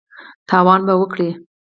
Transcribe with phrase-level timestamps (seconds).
[0.49, 1.29] تاوان به وکړې!